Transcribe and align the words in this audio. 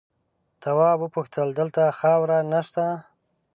تواب 0.61 0.99
وپوښتل 1.03 1.47
دلته 1.59 1.81
خاوره 1.99 2.37
نه 2.51 2.61
شته؟ 2.67 2.85